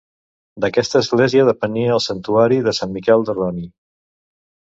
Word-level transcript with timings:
D'aquesta 0.63 1.01
església 1.05 1.45
depenia 1.49 1.91
el 1.97 2.01
santuari 2.07 2.59
de 2.69 2.75
Sant 2.79 2.97
Miquel 2.97 3.27
de 3.29 3.37
Roní. 3.37 3.71